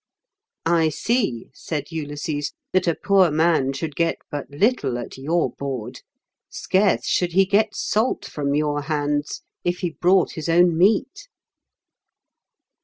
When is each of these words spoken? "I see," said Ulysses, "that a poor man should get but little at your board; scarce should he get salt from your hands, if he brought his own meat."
"I 0.65 0.89
see," 0.89 1.51
said 1.53 1.91
Ulysses, 1.91 2.53
"that 2.73 2.87
a 2.87 2.95
poor 2.95 3.29
man 3.29 3.71
should 3.71 3.95
get 3.95 4.15
but 4.31 4.49
little 4.49 4.97
at 4.97 5.15
your 5.15 5.51
board; 5.51 6.01
scarce 6.49 7.05
should 7.05 7.33
he 7.33 7.45
get 7.45 7.75
salt 7.75 8.25
from 8.25 8.55
your 8.55 8.81
hands, 8.81 9.43
if 9.63 9.81
he 9.81 9.91
brought 9.91 10.31
his 10.31 10.49
own 10.49 10.75
meat." 10.75 11.27